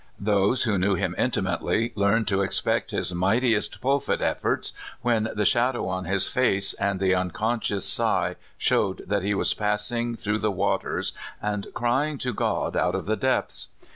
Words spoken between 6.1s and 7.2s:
face and the